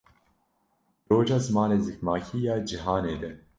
[1.03, 3.31] Di Roja Zimanê Zikmakî ya Cihanê De